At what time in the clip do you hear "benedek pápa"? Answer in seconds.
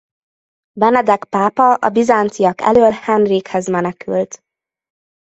0.75-1.73